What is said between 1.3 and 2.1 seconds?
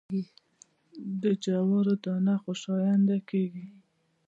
جوارو